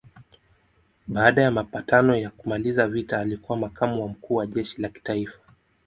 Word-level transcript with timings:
Baada 1.07 1.41
ya 1.41 1.51
mapatano 1.51 2.15
ya 2.15 2.29
kumaliza 2.29 2.87
vita 2.87 3.19
alikuwa 3.19 3.57
makamu 3.57 4.01
wa 4.01 4.07
mkuu 4.07 4.35
wa 4.35 4.47
jeshi 4.47 4.81
la 4.81 4.89
kitaifa. 4.89 5.39